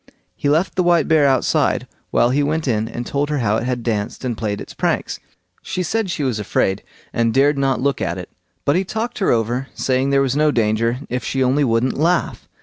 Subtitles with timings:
[0.35, 3.65] He left the white bear outside while he went in and told her how it
[3.65, 5.19] had danced and played its pranks.
[5.61, 6.81] She said she was afraid,
[7.13, 8.31] and dared not look at it;
[8.65, 12.49] but he talked her over, saying there was no danger, if she only wouldn't laugh.